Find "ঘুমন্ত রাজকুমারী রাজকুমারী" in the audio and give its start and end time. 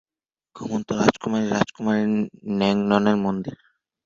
0.55-2.03